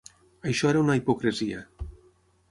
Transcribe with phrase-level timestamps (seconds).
[0.51, 1.59] Això era una hipocresia.